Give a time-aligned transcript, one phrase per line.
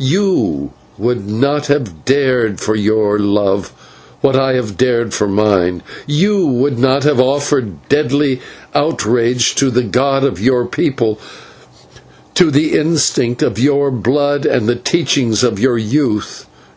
[0.00, 3.68] /You/ would not have dared for your love
[4.22, 8.40] what I have dared for mine; /you/ would not have offered deadly
[8.74, 11.20] outrage to the god of your people,
[12.34, 16.46] to the instinct of your blood, and the teachings of your youth.